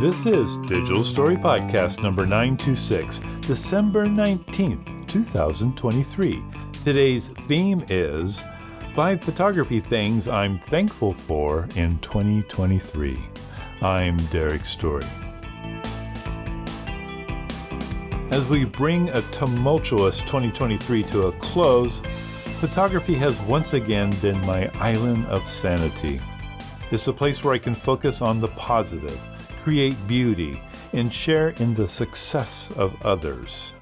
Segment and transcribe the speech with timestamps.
[0.00, 6.42] This is Digital Story Podcast number 926, December 19th, 2023.
[6.84, 8.44] Today's theme is
[8.94, 13.18] Five Photography Things I'm Thankful for in 2023.
[13.80, 15.06] I'm Derrick Story.
[18.30, 22.00] As we bring a tumultuous 2023 to a close,
[22.60, 26.20] photography has once again been my island of sanity.
[26.90, 29.18] It's a place where I can focus on the positive
[29.66, 30.62] create beauty,
[30.92, 33.74] and share in the success of others.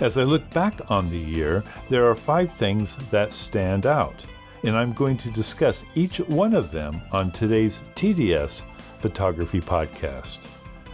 [0.00, 4.26] As I look back on the year, there are five things that stand out,
[4.64, 8.64] and I'm going to discuss each one of them on today's TDS
[8.98, 10.48] Photography Podcast.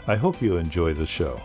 [0.07, 1.41] I hope you enjoy the show.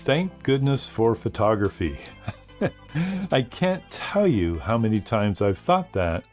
[0.00, 1.98] Thank goodness for photography.
[3.32, 6.26] I can't tell you how many times I've thought that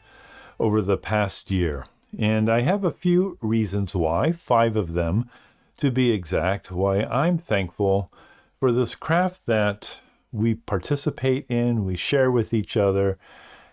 [0.60, 1.86] over the past year.
[2.18, 5.28] And I have a few reasons why, five of them
[5.76, 8.10] to be exact, why I'm thankful
[8.58, 10.00] for this craft that
[10.32, 13.18] we participate in, we share with each other,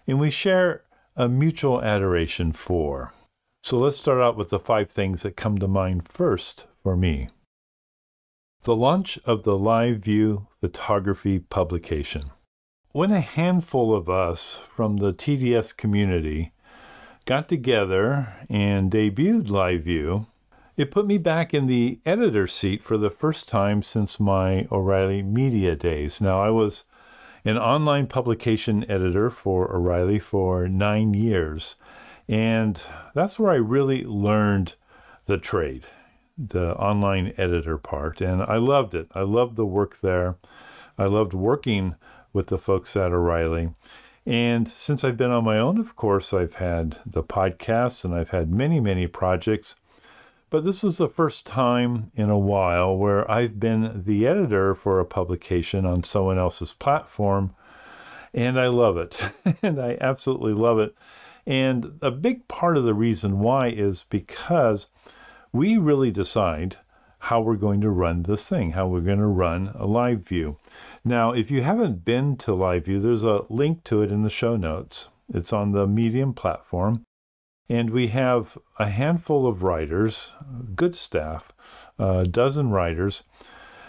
[0.06, 0.84] and we share
[1.16, 3.14] a mutual adoration for.
[3.62, 7.30] So let's start out with the five things that come to mind first for me.
[8.64, 12.32] The launch of the Live View photography publication.
[12.92, 16.53] When a handful of us from the TDS community
[17.26, 20.28] got together and debuted Live View,
[20.76, 25.24] it put me back in the editor seat for the first time since my O'Reilly
[25.24, 26.20] Media days.
[26.20, 26.86] Now, I was
[27.46, 31.76] an online publication editor for O'Reilly for nine years,
[32.28, 34.76] and that's where I really learned
[35.26, 35.86] the trade,
[36.38, 39.08] the online editor part, and I loved it.
[39.14, 40.36] I loved the work there.
[40.98, 41.96] I loved working
[42.34, 43.70] with the folks at O'Reilly.
[44.26, 48.30] And since I've been on my own, of course, I've had the podcast and I've
[48.30, 49.76] had many, many projects.
[50.50, 55.00] But this is the first time in a while where I've been the editor for
[55.00, 57.54] a publication on someone else's platform.
[58.34, 59.20] And I love it.
[59.62, 60.96] and I absolutely love it.
[61.46, 64.88] And a big part of the reason why is because
[65.52, 66.78] we really decide
[67.20, 70.58] how we're going to run this thing, how we're going to run a live view.
[71.06, 74.30] Now, if you haven't been to Live View, there's a link to it in the
[74.30, 75.10] show notes.
[75.34, 77.04] It's on the Medium platform.
[77.68, 80.32] And we have a handful of writers,
[80.76, 81.52] good staff,
[82.00, 83.24] a dozen writers.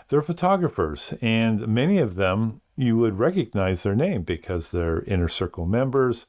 [0.08, 5.66] They're photographers, and many of them you would recognize their name because they're inner circle
[5.66, 6.26] members.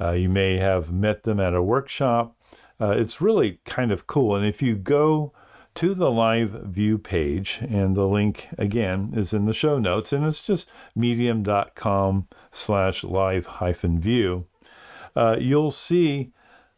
[0.00, 2.36] Uh, you may have met them at a workshop.
[2.80, 4.34] Uh, it's really kind of cool.
[4.34, 5.32] And if you go
[5.74, 7.60] to the live view page.
[7.68, 10.12] And the link again is in the show notes.
[10.12, 14.46] And it's just medium.com slash live hyphen view.
[15.14, 16.32] Uh, you'll see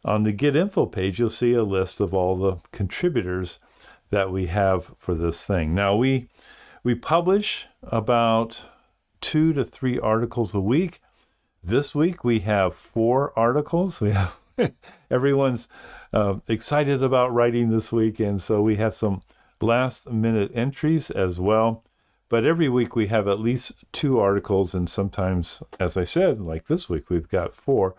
[0.05, 3.59] on the Get Info page, you'll see a list of all the contributors
[4.11, 5.75] that we have for this thing.
[5.75, 6.29] Now we
[6.83, 8.67] we publish about
[9.21, 11.01] two to three articles a week.
[11.63, 14.03] This week we have four articles.
[14.03, 14.37] We have
[15.11, 15.69] everyone's
[16.13, 19.21] uh, excited about writing this week, and so we have some
[19.61, 21.85] last minute entries as well.
[22.29, 26.67] But every week we have at least two articles, and sometimes, as I said, like
[26.67, 27.95] this week, we've got four,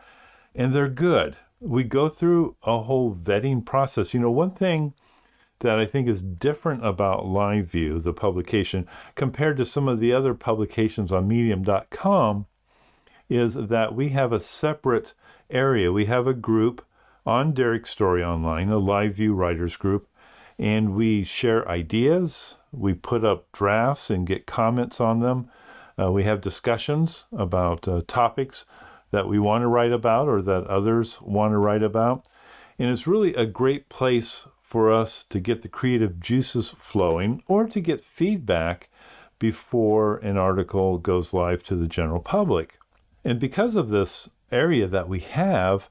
[0.54, 1.38] and they're good.
[1.60, 4.14] We go through a whole vetting process.
[4.14, 4.94] You know, one thing
[5.60, 10.12] that I think is different about Live View, the publication, compared to some of the
[10.12, 12.46] other publications on Medium.com,
[13.30, 15.13] is that we have a separate
[15.50, 15.91] area.
[15.91, 16.86] We have a group
[17.25, 20.08] on Derrick Story Online, a live view writers group,
[20.59, 22.58] and we share ideas.
[22.72, 25.50] We put up drafts and get comments on them.
[26.00, 28.66] Uh, we have discussions about uh, topics
[29.12, 32.25] that we want to write about or that others want to write about.
[32.78, 37.68] And it's really a great place for us to get the creative juices flowing or
[37.68, 38.90] to get feedback
[39.40, 42.78] before an article goes live to the general public.
[43.25, 45.90] And because of this area that we have,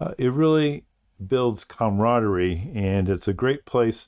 [0.00, 0.84] uh, it really
[1.26, 4.06] builds camaraderie and it's a great place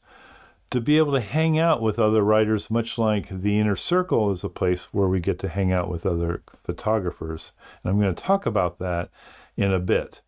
[0.70, 4.44] to be able to hang out with other writers, much like the inner circle is
[4.44, 7.52] a place where we get to hang out with other photographers.
[7.82, 9.11] And I'm going to talk about that
[9.56, 10.22] in a bit.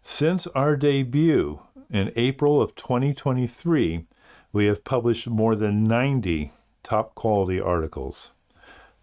[0.00, 1.60] Since our debut
[1.90, 4.06] in April of 2023,
[4.52, 6.52] we have published more than 90
[6.84, 8.30] top quality articles.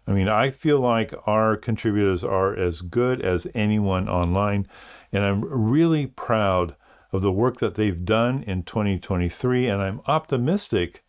[0.06, 4.66] I mean, I feel like our contributors are as good as anyone online,
[5.12, 6.74] and I'm really proud
[7.12, 11.04] of the work that they've done in 2023, and I'm optimistic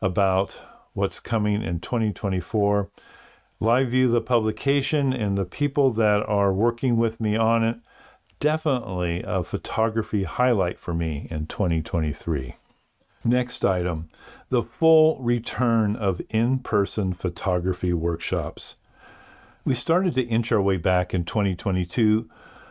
[0.00, 0.62] about
[0.94, 2.90] what's coming in 2024.
[3.58, 7.76] Live View, the publication, and the people that are working with me on it,
[8.38, 12.54] definitely a photography highlight for me in 2023.
[13.22, 14.08] Next item
[14.50, 18.76] the full return of in person photography workshops.
[19.64, 22.28] We started to inch our way back in 2022,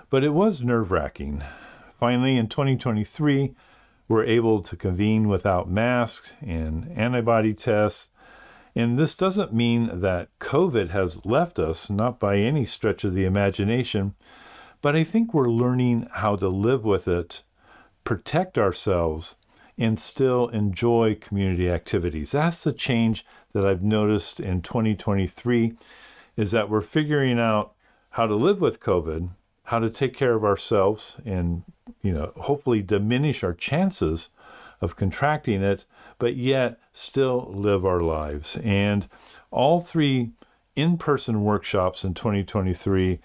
[0.10, 1.42] but it was nerve wracking.
[1.98, 3.56] Finally, in 2023,
[4.10, 8.10] we're able to convene without masks and antibody tests.
[8.76, 13.24] And this doesn't mean that COVID has left us, not by any stretch of the
[13.24, 14.16] imagination,
[14.82, 17.44] but I think we're learning how to live with it,
[18.04, 19.38] protect ourselves,
[19.80, 22.32] and still enjoy community activities.
[22.34, 25.74] That's the change that I've noticed in 2023
[26.36, 27.74] is that we're figuring out
[28.12, 29.30] how to live with COVID,
[29.64, 31.64] how to take care of ourselves and,
[32.02, 34.30] you know, hopefully diminish our chances
[34.82, 35.86] of contracting it,
[36.18, 38.58] but yet still live our lives.
[38.58, 39.08] And
[39.50, 40.32] all three
[40.76, 43.20] in person workshops in 2023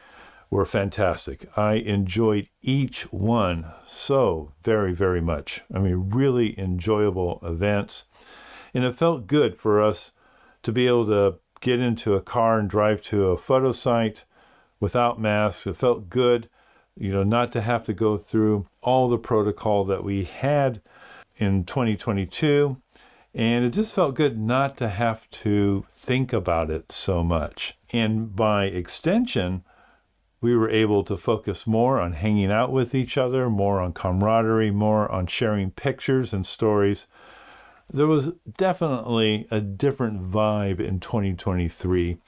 [0.54, 1.48] were fantastic.
[1.56, 5.62] I enjoyed each one so very, very much.
[5.74, 8.06] I mean, really enjoyable events.
[8.72, 10.12] And it felt good for us
[10.62, 14.26] to be able to get into a car and drive to a photo site
[14.78, 15.66] without masks.
[15.66, 16.48] It felt good,
[16.96, 20.80] you know, not to have to go through all the protocol that we had
[21.34, 22.80] in 2022.
[23.34, 27.76] And it just felt good not to have to think about it so much.
[27.92, 29.64] And by extension,
[30.44, 34.70] we were able to focus more on hanging out with each other, more on camaraderie,
[34.70, 37.06] more on sharing pictures and stories.
[37.90, 42.18] There was definitely a different vibe in 2023.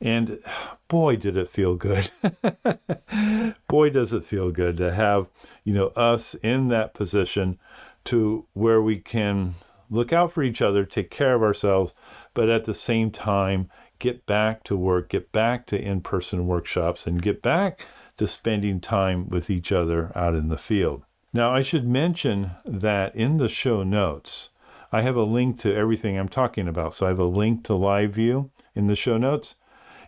[0.00, 0.40] And
[0.88, 2.10] boy, did it feel good.
[3.68, 5.28] boy, does it feel good to have,
[5.62, 7.60] you know, us in that position
[8.06, 9.54] to where we can
[9.88, 11.94] look out for each other, take care of ourselves,
[12.34, 13.70] but at the same time,
[14.04, 17.86] get back to work, get back to in person workshops, and get back
[18.18, 21.02] to spending time with each other out in the field.
[21.32, 24.50] Now, I should mention that in the show notes,
[24.92, 26.92] I have a link to everything I'm talking about.
[26.92, 29.56] So I have a link to live view in the show notes.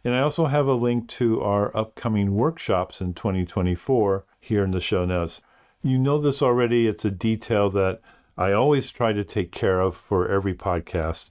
[0.05, 4.81] And I also have a link to our upcoming workshops in 2024 here in the
[4.81, 5.41] show notes.
[5.83, 6.87] You know this already.
[6.87, 8.03] It's a detail that
[8.37, 11.31] I always try to take care of for every podcast.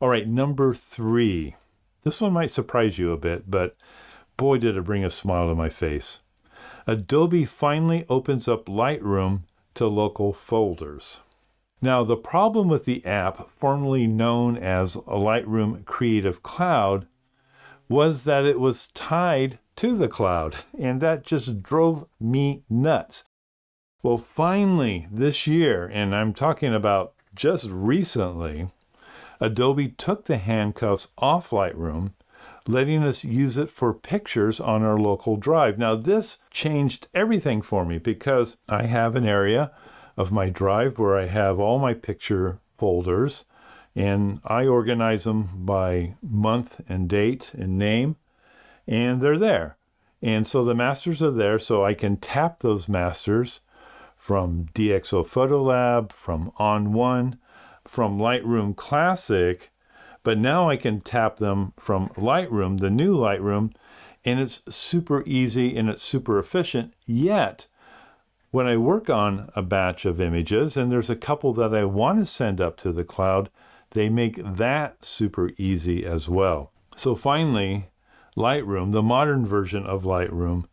[0.00, 1.54] All right, number three
[2.04, 3.76] this one might surprise you a bit, but
[4.36, 6.20] boy, did it bring a smile to my face.
[6.86, 9.42] Adobe finally opens up Lightroom
[9.74, 11.20] to local folders.
[11.80, 17.06] Now, the problem with the app, formerly known as Lightroom Creative Cloud,
[17.88, 23.24] was that it was tied to the cloud, and that just drove me nuts.
[24.02, 28.68] Well, finally, this year, and I'm talking about just recently,
[29.44, 32.12] Adobe took the handcuffs off Lightroom,
[32.66, 35.78] letting us use it for pictures on our local drive.
[35.78, 39.70] Now, this changed everything for me because I have an area
[40.16, 43.44] of my drive where I have all my picture folders
[43.94, 48.16] and I organize them by month and date and name,
[48.88, 49.76] and they're there.
[50.20, 53.60] And so the masters are there, so I can tap those masters
[54.16, 57.38] from DxO Photolab, from ON1,
[57.86, 59.70] from Lightroom Classic,
[60.22, 63.74] but now I can tap them from Lightroom, the new Lightroom,
[64.24, 66.94] and it's super easy and it's super efficient.
[67.04, 67.66] Yet,
[68.50, 72.20] when I work on a batch of images and there's a couple that I want
[72.20, 73.50] to send up to the cloud,
[73.90, 76.72] they make that super easy as well.
[76.96, 77.88] So finally,
[78.36, 80.64] Lightroom, the modern version of Lightroom,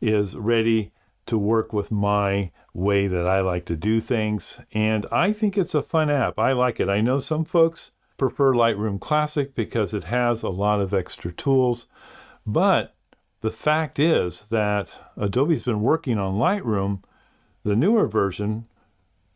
[0.00, 0.92] is ready
[1.26, 4.60] to work with my way that I like to do things.
[4.72, 6.38] And I think it's a fun app.
[6.38, 6.88] I like it.
[6.88, 11.86] I know some folks prefer Lightroom Classic because it has a lot of extra tools.
[12.46, 12.94] But
[13.40, 17.02] the fact is that Adobe's been working on Lightroom,
[17.62, 18.66] the newer version.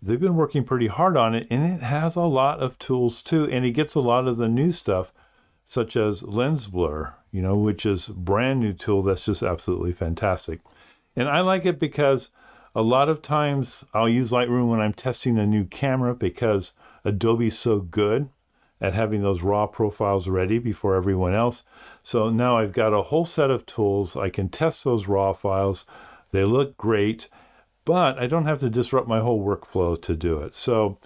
[0.03, 3.49] They've been working pretty hard on it, and it has a lot of tools too.
[3.50, 5.12] And it gets a lot of the new stuff,
[5.64, 10.61] such as Lens Blur, you know, which is brand new tool that's just absolutely fantastic.
[11.16, 12.30] And I like it because
[12.75, 16.73] a lot of times I'll use Lightroom when I'm testing a new camera because
[17.04, 18.28] Adobe's so good
[18.80, 21.64] at having those raw profiles ready before everyone else.
[22.02, 24.16] So now I've got a whole set of tools.
[24.16, 25.87] I can test those raw files.
[26.33, 27.28] They look great,
[27.85, 30.54] but I don't have to disrupt my whole workflow to do it.
[30.54, 30.99] So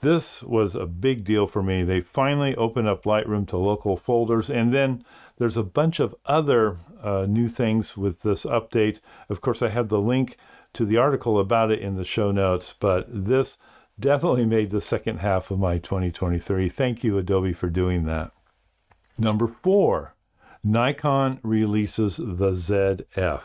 [0.00, 1.82] this was a big deal for me.
[1.82, 4.50] They finally opened up Lightroom to local folders.
[4.50, 5.04] And then
[5.38, 9.00] there's a bunch of other uh, new things with this update.
[9.28, 10.36] Of course, I have the link
[10.72, 13.58] to the article about it in the show notes, but this
[13.98, 16.68] definitely made the second half of my 2023.
[16.68, 18.32] Thank you, Adobe, for doing that.
[19.18, 20.14] Number four,
[20.62, 23.42] Nikon releases the ZF.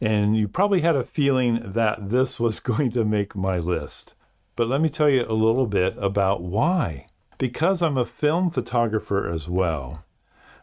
[0.00, 4.14] And you probably had a feeling that this was going to make my list.
[4.56, 7.06] But let me tell you a little bit about why.
[7.38, 10.05] Because I'm a film photographer as well,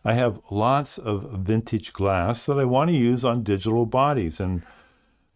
[0.05, 4.39] I have lots of vintage glass that I want to use on digital bodies.
[4.39, 4.63] And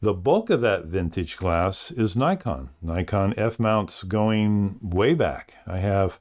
[0.01, 2.69] the bulk of that vintage glass is Nikon.
[2.81, 5.55] Nikon F mounts going way back.
[5.65, 6.19] I have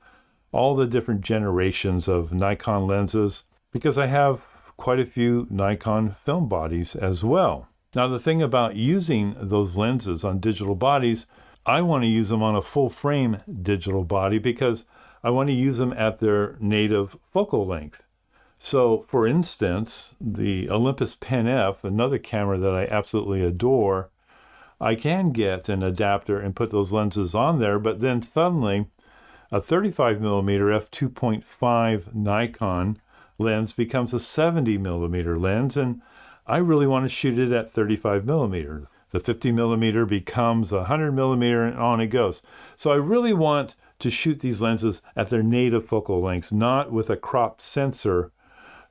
[0.52, 4.42] all the different generations of Nikon lenses because I have
[4.76, 7.68] quite a few Nikon film bodies as well.
[7.94, 11.26] Now, the thing about using those lenses on digital bodies,
[11.64, 14.86] I want to use them on a full frame digital body because
[15.24, 18.02] I want to use them at their native focal length.
[18.58, 24.10] So, for instance, the Olympus Pen F, another camera that I absolutely adore,
[24.80, 28.86] I can get an adapter and put those lenses on there, but then suddenly
[29.52, 32.98] a 35 millimeter f2.5 Nikon
[33.38, 36.02] lens becomes a 70 millimeter lens, and
[36.46, 38.88] I really want to shoot it at 35 millimeter.
[39.10, 42.42] The 50 millimeter becomes a 100 millimeter, and on it goes.
[42.74, 47.08] So I really want to shoot these lenses at their native focal lengths, not with
[47.08, 48.32] a cropped sensor,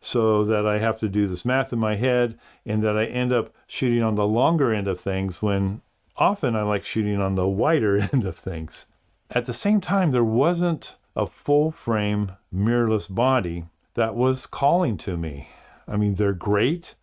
[0.05, 3.33] so that I have to do this math in my head and that I end
[3.33, 5.81] up shooting on the longer end of things when
[6.15, 8.85] often I like shooting on the wider end of things.
[9.31, 15.17] At the same time, there wasn't a full frame mirrorless body that was calling to
[15.17, 15.49] me.
[15.87, 16.93] I mean, they're great.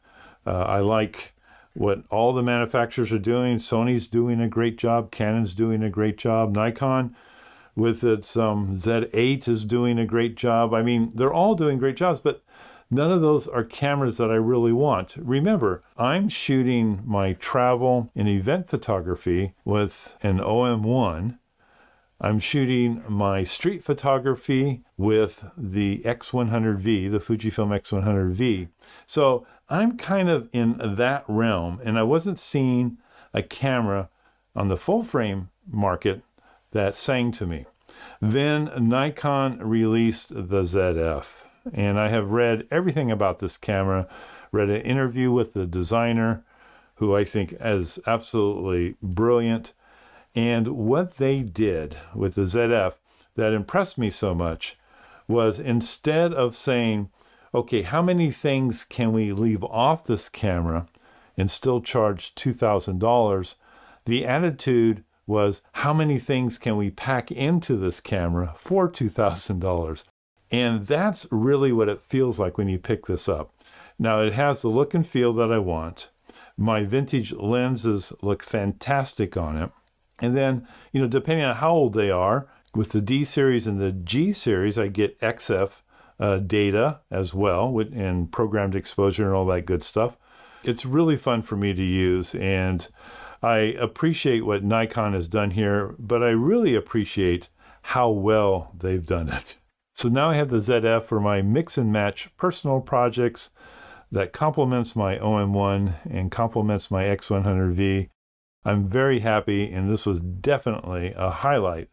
[0.47, 1.33] Uh, I like
[1.75, 3.57] what all the manufacturers are doing.
[3.57, 5.11] Sony's doing a great job.
[5.11, 6.55] Canon's doing a great job.
[6.55, 7.17] Nikon
[7.75, 10.73] with its um, Z8 is doing a great job.
[10.73, 12.45] I mean, they're all doing great jobs, but
[12.93, 15.17] none of those are cameras that I really want.
[15.17, 21.39] Remember, I'm shooting my travel and event photography with an OM1
[22.25, 28.69] I'm shooting my street photography with the X100V, the Fujifilm X100V.
[29.07, 32.99] So I'm kind of in that realm, and I wasn't seeing
[33.35, 34.09] a camera
[34.55, 36.23] on the full frame market
[36.71, 37.67] that sang to me.
[38.21, 41.27] Then Nikon released the ZF,
[41.73, 44.09] and I have read everything about this camera,
[44.51, 46.45] read an interview with the designer,
[46.97, 49.73] who I think is absolutely brilliant.
[50.35, 52.95] And what they did with the ZF
[53.35, 54.77] that impressed me so much
[55.29, 57.11] was instead of saying,
[57.55, 60.87] okay, how many things can we leave off this camera
[61.37, 63.55] and still charge $2,000?
[64.05, 70.05] The attitude was, how many things can we pack into this camera for $2,000?
[70.53, 73.53] And that's really what it feels like when you pick this up.
[73.99, 76.11] Now, it has the look and feel that I want.
[76.57, 79.71] My vintage lenses look fantastic on it.
[80.21, 83.81] And then, you know, depending on how old they are, with the D series and
[83.81, 85.83] the G series, I get EXIF
[86.21, 90.17] uh, data as well and programmed exposure and all that good stuff.
[90.65, 92.87] It's really fun for me to use, and
[93.43, 97.51] I appreciate what Nikon has done here, but I really appreciate
[97.83, 99.57] how well they've done it.
[100.03, 103.51] So now I have the ZF for my mix and match personal projects
[104.11, 108.09] that complements my OM1 and complements my X100V
[108.65, 111.89] I'm very happy, and this was definitely a highlight.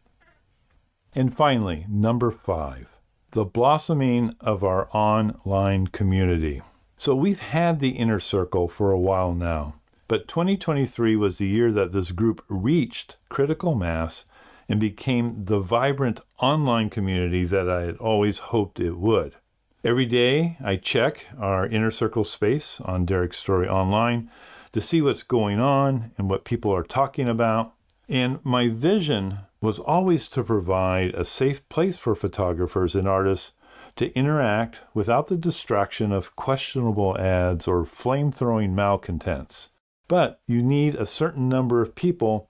[1.14, 2.88] And finally, number five,
[3.30, 6.62] the blossoming of our online community.
[6.96, 9.76] So we've had the inner circle for a while now,
[10.08, 14.26] but 2023 was the year that this group reached critical mass
[14.70, 19.34] and became the vibrant online community that I had always hoped it would.
[19.82, 24.30] Every day I check our inner circle space on Derrick's Story Online
[24.70, 27.74] to see what's going on and what people are talking about.
[28.08, 33.54] And my vision was always to provide a safe place for photographers and artists
[33.96, 39.70] to interact without the distraction of questionable ads or flame throwing malcontents.
[40.06, 42.48] But you need a certain number of people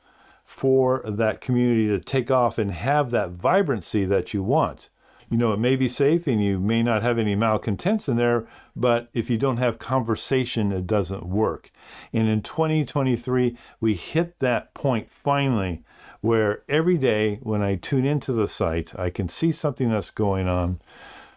[0.51, 4.91] for that community to take off and have that vibrancy that you want
[5.31, 8.49] you know, it may be safe and you may not have any malcontents in there,
[8.75, 11.71] but if you don't have conversation, it doesn't work.
[12.13, 15.85] And in 2023, we hit that point finally
[16.21, 20.49] where every day when I tune into the site, I can see something that's going
[20.49, 20.81] on.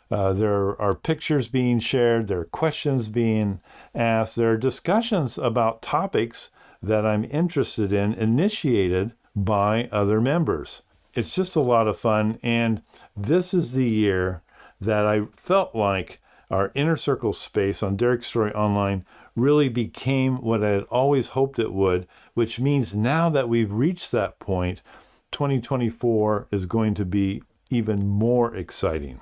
[0.10, 3.62] Uh, there are pictures being shared, there are questions being
[3.94, 6.50] asked, there are discussions about topics
[6.84, 12.40] that I'm interested in initiated by other members it's just a lot of fun.
[12.42, 12.82] And
[13.16, 14.42] this is the year
[14.82, 20.64] that I felt like our inner circle space on Derrick's Story Online really became what
[20.64, 24.82] I had always hoped it would, which means now that we've reached that point,
[25.32, 29.22] 2024 is going to be even more exciting.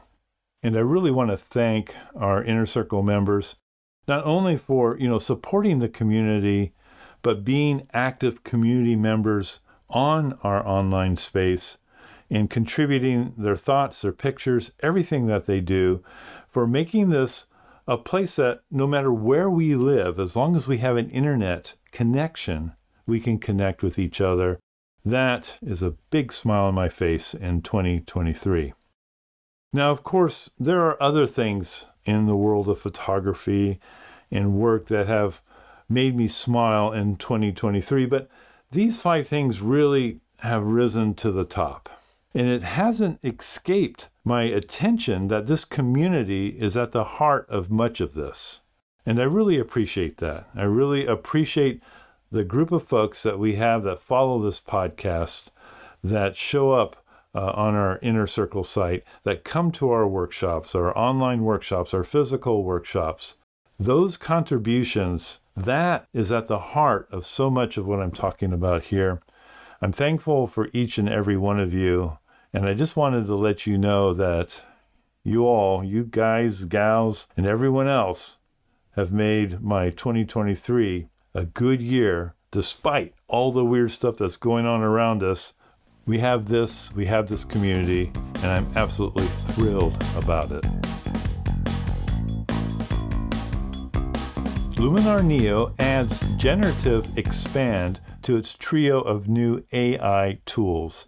[0.64, 3.56] And I really want to thank our inner circle members.
[4.08, 6.74] not only for, you know, supporting the community,
[7.22, 11.78] but being active community members on our online space
[12.30, 16.04] and contributing their thoughts, their pictures, everything that they do
[16.48, 17.48] for making this
[17.88, 21.74] a place that no matter where we live, as long as we have an internet
[21.92, 22.74] connection,
[23.06, 24.60] we can connect with each other.
[25.04, 28.74] That is a big smile on my face in 2023.
[29.74, 33.80] Now, of course, there are other things in the world of photography
[34.30, 35.42] and work that have
[35.92, 38.30] made me smile in 2023, but
[38.72, 41.90] these five things really have risen to the top.
[42.34, 48.00] And it hasn't escaped my attention that this community is at the heart of much
[48.00, 48.62] of this.
[49.06, 50.48] And I really appreciate that.
[50.56, 51.82] I really appreciate
[52.32, 55.50] the group of folks that we have that follow this podcast,
[56.04, 57.04] that show up
[57.36, 62.04] uh, on our inner circle site, that come to our workshops, our online workshops, our
[62.04, 63.36] physical workshops.
[63.80, 68.86] Those contributions, that is at the heart of so much of what I'm talking about
[68.86, 69.22] here.
[69.82, 72.18] I'm thankful for each and every one of you.
[72.54, 74.64] And I just wanted to let you know that
[75.24, 78.38] you all, you guys, gals, and everyone else
[78.96, 84.82] have made my 2023 a good year despite all the weird stuff that's going on
[84.82, 85.54] around us.
[86.06, 90.66] We have this, we have this community, and I'm absolutely thrilled about it.
[94.82, 101.08] Luminar Neo adds Generative Expand to its trio of new AI tools.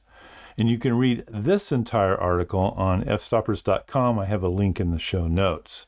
[0.56, 4.20] And you can read this entire article on fstoppers.com.
[4.20, 5.88] I have a link in the show notes.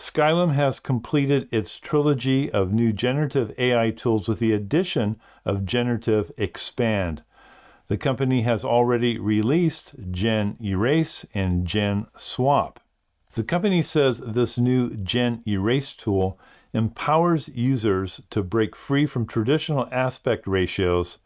[0.00, 6.32] Skylum has completed its trilogy of new generative AI tools with the addition of Generative
[6.38, 7.24] Expand.
[7.88, 12.80] The company has already released Gen Erase and Gen Swap.
[13.34, 16.38] The company says this new Gen Erase tool
[16.72, 21.18] empowers users to break free from traditional aspect ratios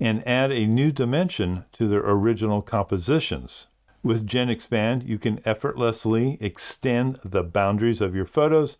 [0.00, 3.66] and add a new dimension to their original compositions.
[4.02, 8.78] With Gen Expand, you can effortlessly extend the boundaries of your photos.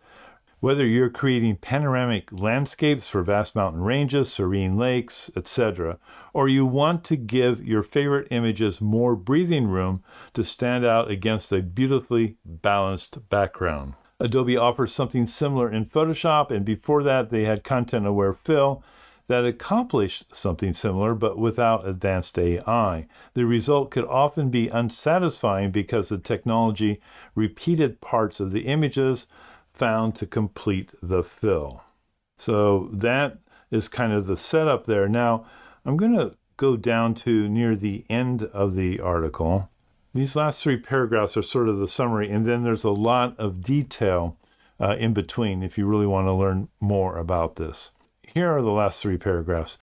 [0.59, 5.99] Whether you're creating panoramic landscapes for vast mountain ranges, serene lakes, etc.,
[6.33, 11.51] or you want to give your favorite images more breathing room to stand out against
[11.51, 13.93] a beautifully balanced background.
[14.19, 18.83] Adobe offers something similar in Photoshop, and before that, they had Content Aware Fill
[19.27, 23.07] that accomplished something similar but without advanced AI.
[23.33, 27.01] The result could often be unsatisfying because the technology
[27.35, 29.27] repeated parts of the images
[29.73, 31.83] found to complete the fill.
[32.37, 35.07] So that is kind of the setup there.
[35.07, 35.45] Now,
[35.85, 39.69] I'm going to go down to near the end of the article.
[40.13, 43.63] These last three paragraphs are sort of the summary, and then there's a lot of
[43.63, 44.37] detail
[44.79, 47.91] uh, in between if you really want to learn more about this.
[48.21, 49.79] Here are the last three paragraphs.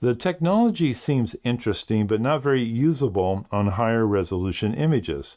[0.00, 5.36] The technology seems interesting but not very usable on higher resolution images.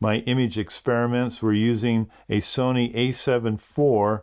[0.00, 4.22] My image experiments were using a Sony a7 IV,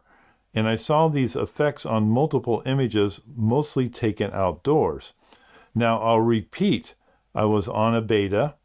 [0.54, 5.14] and I saw these effects on multiple images, mostly taken outdoors.
[5.76, 6.96] Now I'll repeat
[7.36, 8.56] I was on a beta,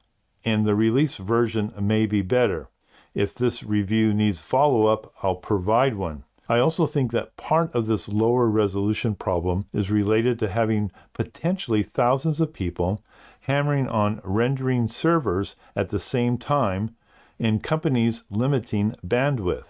[0.44, 2.68] and the release version may be better.
[3.14, 6.24] If this review needs follow up, I'll provide one.
[6.48, 11.82] I also think that part of this lower resolution problem is related to having potentially
[11.82, 13.04] thousands of people
[13.42, 16.96] hammering on rendering servers at the same time
[17.38, 19.64] and companies limiting bandwidth.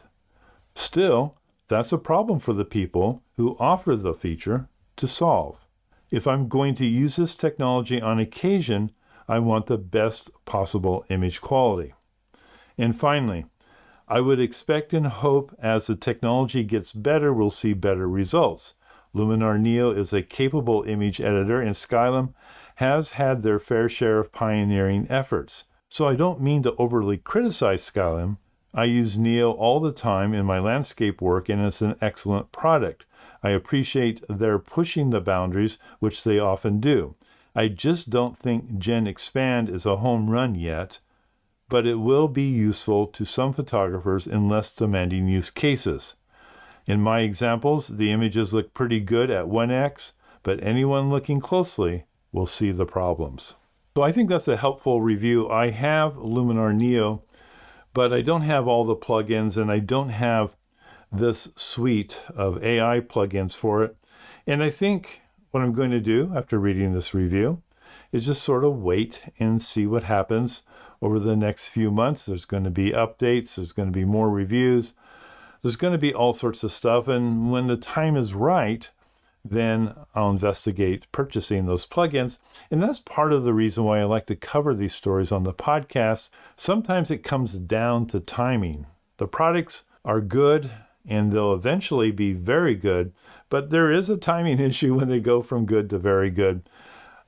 [0.74, 1.36] Still,
[1.68, 5.66] that's a problem for the people who offer the feature to solve.
[6.10, 8.90] If I'm going to use this technology on occasion,
[9.30, 11.94] I want the best possible image quality.
[12.76, 13.46] And finally,
[14.08, 18.74] I would expect and hope as the technology gets better, we'll see better results.
[19.14, 22.34] Luminar Neo is a capable image editor, and Skylum
[22.76, 25.66] has had their fair share of pioneering efforts.
[25.88, 28.38] So I don't mean to overly criticize Skylum.
[28.74, 33.04] I use Neo all the time in my landscape work, and it's an excellent product.
[33.44, 37.14] I appreciate their pushing the boundaries, which they often do.
[37.54, 41.00] I just don't think Gen Expand is a home run yet
[41.70, 46.16] but it will be useful to some photographers in less demanding use cases.
[46.84, 52.44] In my examples, the images look pretty good at 1x, but anyone looking closely will
[52.44, 53.54] see the problems.
[53.96, 55.48] So I think that's a helpful review.
[55.48, 57.22] I have Luminar Neo,
[57.94, 60.56] but I don't have all the plugins and I don't have
[61.12, 63.96] this suite of AI plugins for it.
[64.44, 67.62] And I think what I'm going to do after reading this review
[68.12, 70.62] is just sort of wait and see what happens
[71.02, 72.26] over the next few months.
[72.26, 74.94] There's going to be updates, there's going to be more reviews.
[75.62, 77.08] there's going to be all sorts of stuff.
[77.08, 78.90] And when the time is right,
[79.44, 82.38] then I'll investigate purchasing those plugins.
[82.70, 85.54] And that's part of the reason why I like to cover these stories on the
[85.54, 86.30] podcast.
[86.56, 88.86] Sometimes it comes down to timing.
[89.16, 90.70] The products are good
[91.06, 93.12] and they'll eventually be very good,
[93.48, 96.68] but there is a timing issue when they go from good to very good.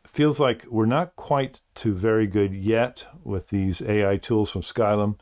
[0.06, 5.18] feels like we're not quite to very good yet with these AI tools from Skylum,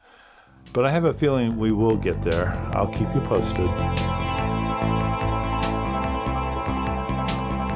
[0.72, 2.48] but I have a feeling we will get there.
[2.72, 3.68] I'll keep you posted.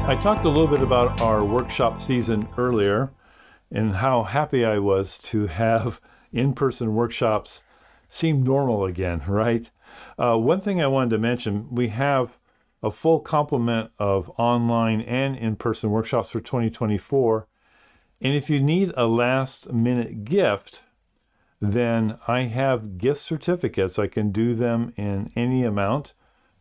[0.06, 3.10] I talked a little bit about our workshop season earlier
[3.70, 5.98] and how happy I was to have
[6.30, 7.64] in person workshops
[8.08, 9.70] seem normal again, right?
[10.18, 12.38] Uh, one thing I wanted to mention we have
[12.82, 17.48] a full complement of online and in person workshops for 2024.
[18.20, 20.82] And if you need a last minute gift,
[21.60, 23.98] then I have gift certificates.
[23.98, 26.12] I can do them in any amount.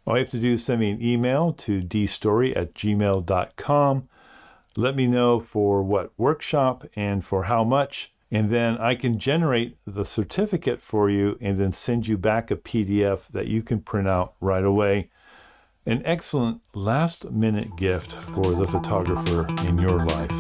[0.05, 4.09] All you have to do is send me an email to dstory at gmail.com.
[4.75, 9.77] Let me know for what workshop and for how much, and then I can generate
[9.85, 14.07] the certificate for you and then send you back a PDF that you can print
[14.07, 15.11] out right away.
[15.85, 20.31] An excellent last minute gift for the photographer in your life.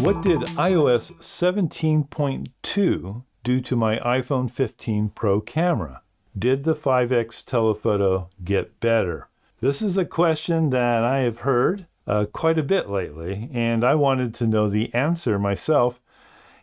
[0.00, 6.02] What did iOS 17.2 do to my iPhone 15 Pro camera?
[6.38, 9.28] Did the 5X telephoto get better?
[9.60, 13.94] This is a question that I have heard uh, quite a bit lately, and I
[13.94, 16.00] wanted to know the answer myself.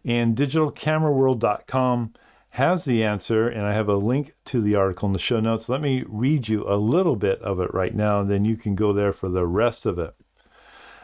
[0.03, 2.13] And digitalcameraworld.com
[2.51, 5.69] has the answer, and I have a link to the article in the show notes.
[5.69, 8.75] Let me read you a little bit of it right now, and then you can
[8.75, 10.13] go there for the rest of it.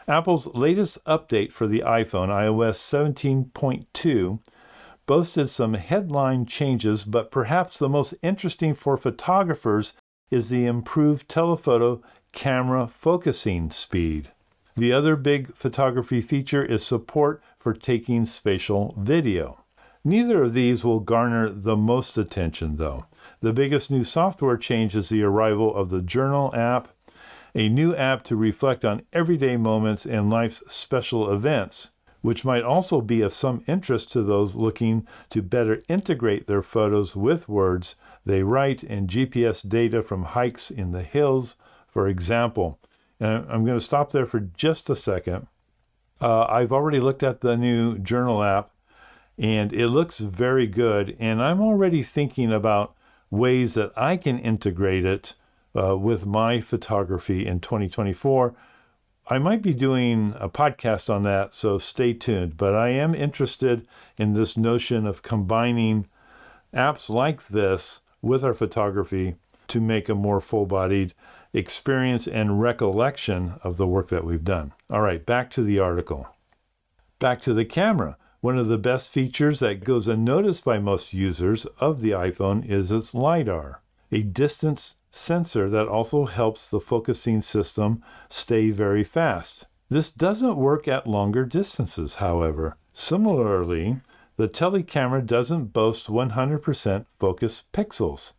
[0.06, 4.40] Apple's latest update for the iPhone, iOS 17.2,
[5.06, 9.94] boasted some headline changes, but perhaps the most interesting for photographers
[10.30, 12.02] is the improved telephoto
[12.38, 14.30] camera focusing speed.
[14.76, 19.64] The other big photography feature is support for taking spatial video.
[20.04, 23.06] Neither of these will garner the most attention, though.
[23.40, 26.86] The biggest new software change is the arrival of the Journal app,
[27.56, 33.00] a new app to reflect on everyday moments and life's special events which might also
[33.00, 37.94] be of some interest to those looking to better integrate their photos with words
[38.26, 41.56] they write and GPS data from hikes in the hills,
[41.98, 42.78] for example.
[43.18, 45.48] And I'm going to stop there for just a second.
[46.20, 48.70] Uh, I've already looked at the new journal app
[49.36, 51.16] and it looks very good.
[51.18, 52.94] And I'm already thinking about
[53.32, 55.34] ways that I can integrate it
[55.76, 58.54] uh, with my photography in 2024
[59.30, 62.56] I might be doing a podcast on that, so stay tuned.
[62.56, 66.06] But I am interested in this notion of combining
[66.72, 69.34] apps like this with our photography
[69.66, 71.12] to make a more full bodied
[71.52, 74.72] experience and recollection of the work that we've done.
[74.90, 76.28] All right, back to the article.
[77.18, 78.16] Back to the camera.
[78.40, 82.92] One of the best features that goes unnoticed by most users of the iPhone is
[82.92, 83.82] its LiDAR,
[84.12, 89.66] a distance sensor that also helps the focusing system stay very fast.
[89.88, 92.76] This doesn't work at longer distances, however.
[92.92, 94.00] Similarly,
[94.36, 98.34] the telecamera doesn't boast 100% focus pixels,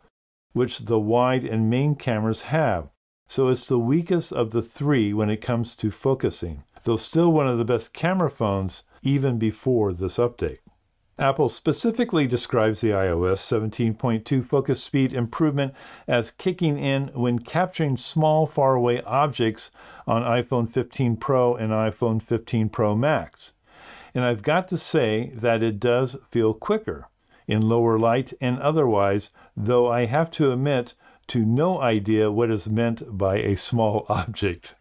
[0.54, 2.90] which the wide and main cameras have,
[3.30, 7.48] so it's the weakest of the three when it comes to focusing, though still one
[7.48, 10.58] of the best camera phones even before this update.
[11.20, 15.76] Apple specifically describes the iOS 17.2 focus speed improvement
[16.08, 19.70] as kicking in when capturing small, faraway objects
[20.08, 23.54] on iPhone 15 Pro and iPhone 15 Pro Max.
[24.16, 27.08] And I've got to say that it does feel quicker
[27.48, 30.96] in lower light and otherwise, though I have to admit
[31.30, 34.76] to no idea what is meant by a small object.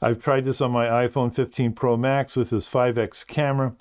[0.00, 3.74] I've tried this on my iPhone 15 Pro Max with its 5x camera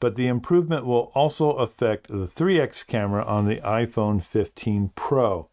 [0.00, 5.48] but the improvement will also affect the 3x camera on the iPhone 15 Pro.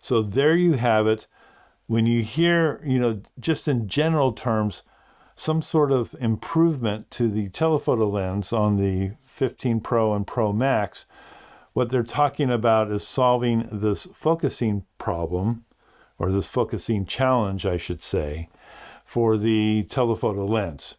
[0.00, 1.26] So there you have it.
[1.88, 4.84] When you hear, you know, just in general terms,
[5.34, 11.06] some sort of improvement to the telephoto lens on the 15 Pro and Pro Max,
[11.78, 15.64] what they're talking about is solving this focusing problem,
[16.18, 18.48] or this focusing challenge, I should say,
[19.04, 20.96] for the telephoto lens.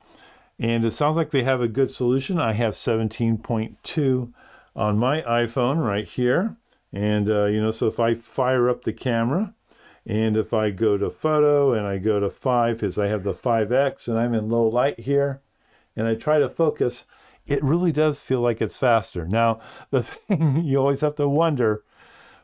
[0.57, 2.39] And it sounds like they have a good solution.
[2.39, 4.33] I have 17.2
[4.73, 6.55] on my iPhone right here.
[6.93, 9.53] And, uh, you know, so if I fire up the camera
[10.05, 13.33] and if I go to photo and I go to 5, because I have the
[13.33, 15.41] 5X and I'm in low light here,
[15.97, 17.05] and I try to focus,
[17.49, 19.27] it really does feel like it's faster.
[19.27, 19.59] Now,
[19.89, 21.83] the thing you always have to wonder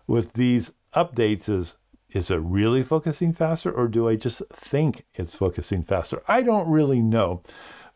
[0.08, 1.78] with these updates is
[2.10, 6.22] is it really focusing faster or do I just think it's focusing faster?
[6.30, 7.44] I don't really know.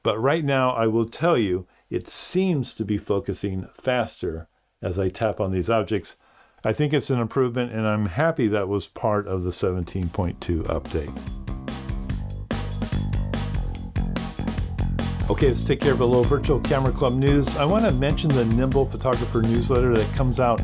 [0.03, 4.49] But right now, I will tell you, it seems to be focusing faster
[4.81, 6.17] as I tap on these objects.
[6.65, 11.78] I think it's an improvement, and I'm happy that was part of the 17.2 update.
[15.29, 17.55] Okay, let's take care of a little virtual camera club news.
[17.55, 20.59] I want to mention the Nimble Photographer newsletter that comes out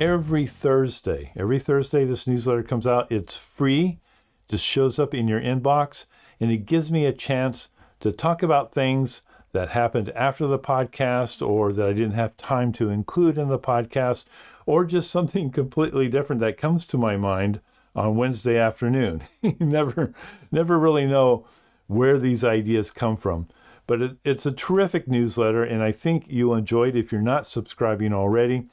[0.00, 1.32] every Thursday.
[1.36, 3.12] Every Thursday, this newsletter comes out.
[3.12, 4.00] It's free,
[4.48, 6.06] just shows up in your inbox,
[6.40, 7.68] and it gives me a chance
[8.00, 9.20] to talk about things
[9.52, 13.58] that happened after the podcast or that I didn't have time to include in the
[13.58, 14.24] podcast,
[14.64, 17.60] or just something completely different that comes to my mind
[17.94, 19.24] on Wednesday afternoon.
[19.42, 20.14] you never,
[20.50, 21.46] never really know
[21.86, 23.46] where these ideas come from.
[23.86, 27.46] But it, it's a terrific newsletter, and I think you'll enjoy it if you're not
[27.46, 28.68] subscribing already.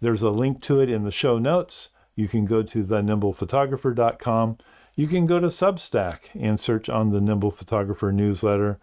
[0.00, 1.90] There's a link to it in the show notes.
[2.14, 4.58] You can go to thenimblephotographer.com.
[4.94, 8.78] You can go to Substack and search on the Nimble Photographer newsletter.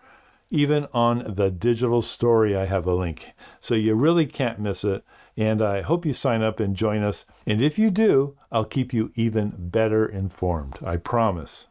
[0.52, 3.32] Even on the digital story, I have a link.
[3.60, 5.04] So you really can't miss it.
[5.36, 7.26] And I hope you sign up and join us.
[7.48, 10.78] And if you do, I'll keep you even better informed.
[10.86, 11.70] I promise.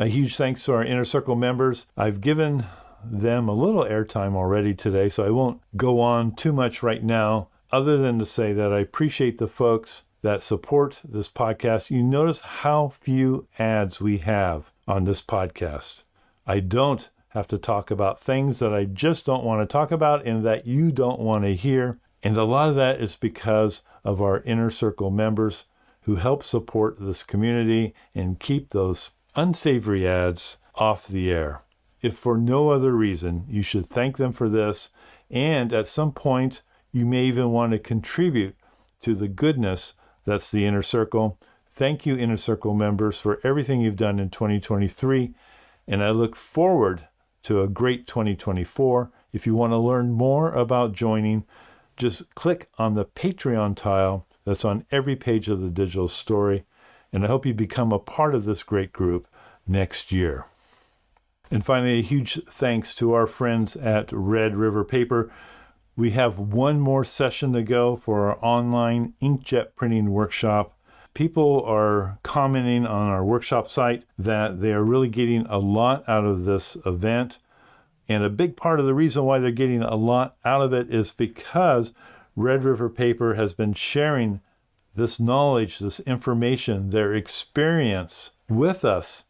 [0.00, 1.86] A huge thanks to our Inner Circle members.
[1.96, 2.66] I've given
[3.04, 7.48] them a little airtime already today, so I won't go on too much right now,
[7.72, 11.90] other than to say that I appreciate the folks that support this podcast.
[11.90, 16.04] You notice how few ads we have on this podcast.
[16.46, 20.24] I don't have to talk about things that I just don't want to talk about
[20.24, 21.98] and that you don't want to hear.
[22.22, 25.64] And a lot of that is because of our inner circle members
[26.02, 31.62] who help support this community and keep those unsavory ads off the air.
[32.02, 34.90] If for no other reason, you should thank them for this.
[35.30, 38.56] And at some point, you may even want to contribute
[39.00, 41.38] to the goodness that's the inner circle.
[41.70, 45.34] Thank you, inner circle members, for everything you've done in 2023.
[45.86, 47.06] And I look forward
[47.44, 49.12] to a great 2024.
[49.32, 51.44] If you want to learn more about joining,
[51.96, 56.64] just click on the Patreon tile that's on every page of the digital story
[57.12, 59.26] and I hope you become a part of this great group
[59.66, 60.46] next year.
[61.50, 65.30] And finally, a huge thanks to our friends at Red River Paper.
[65.96, 70.76] We have one more session to go for our online inkjet printing workshop.
[71.14, 76.24] People are commenting on our workshop site that they are really getting a lot out
[76.24, 77.38] of this event.
[78.08, 80.92] And a big part of the reason why they're getting a lot out of it
[80.92, 81.92] is because
[82.36, 84.40] Red River Paper has been sharing
[84.98, 89.24] this knowledge, this information, their experience with us.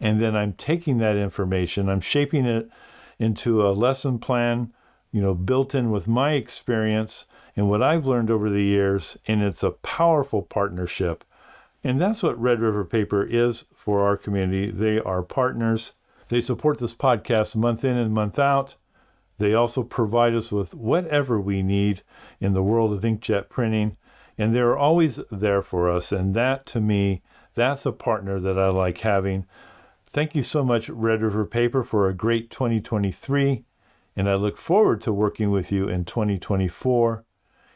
[0.00, 2.68] And then I'm taking that information, I'm shaping it
[3.18, 4.72] into a lesson plan,
[5.10, 9.18] you know, built in with my experience and what I've learned over the years.
[9.26, 11.24] And it's a powerful partnership.
[11.82, 14.70] And that's what Red River Paper is for our community.
[14.70, 15.92] They are partners.
[16.28, 18.76] They support this podcast month in and month out.
[19.38, 22.02] They also provide us with whatever we need
[22.40, 23.96] in the world of inkjet printing
[24.38, 26.12] and they're always there for us.
[26.12, 27.22] And that to me,
[27.54, 29.44] that's a partner that I like having.
[30.06, 33.64] Thank you so much, Red River Paper, for a great 2023.
[34.16, 37.24] And I look forward to working with you in 2024.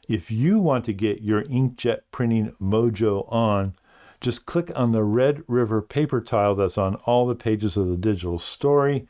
[0.09, 3.75] If you want to get your inkjet printing mojo on,
[4.21, 7.97] just click on the Red River paper tile that's on all the pages of the
[7.97, 9.07] digital story.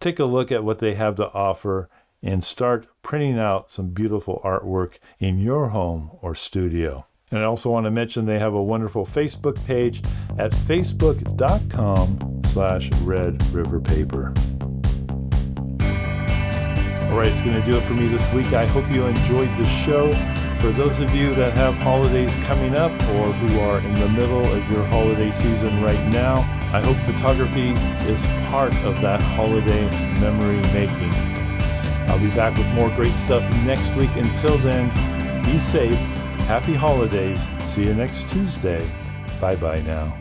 [0.00, 1.90] Take a look at what they have to offer
[2.22, 7.06] and start printing out some beautiful artwork in your home or studio.
[7.30, 10.02] And I also want to mention they have a wonderful Facebook page
[10.38, 14.32] at facebook.com slash red river paper.
[17.10, 18.52] All right, it's going to do it for me this week.
[18.52, 20.12] I hope you enjoyed the show.
[20.60, 24.44] For those of you that have holidays coming up or who are in the middle
[24.44, 26.36] of your holiday season right now,
[26.72, 27.70] I hope photography
[28.10, 29.88] is part of that holiday
[30.20, 31.39] memory making.
[32.10, 34.10] I'll be back with more great stuff next week.
[34.16, 34.92] Until then,
[35.44, 35.98] be safe.
[36.48, 37.46] Happy holidays.
[37.66, 38.84] See you next Tuesday.
[39.40, 40.18] Bye bye now.